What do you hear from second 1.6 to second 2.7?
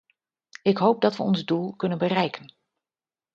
kunnen bereiken.